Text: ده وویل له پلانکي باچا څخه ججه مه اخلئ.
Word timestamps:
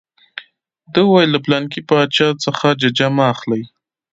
ده 0.93 0.99
وویل 1.03 1.29
له 1.33 1.39
پلانکي 1.45 1.81
باچا 1.89 2.27
څخه 2.45 2.67
ججه 2.81 3.07
مه 3.15 3.25
اخلئ. 3.33 3.63